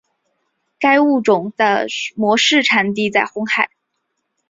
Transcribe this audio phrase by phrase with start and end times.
[0.79, 3.69] 该物种的模式产地在红海。